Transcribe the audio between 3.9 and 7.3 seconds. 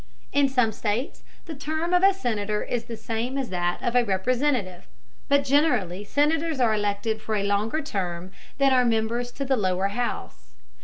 a representative, but generally senators are elected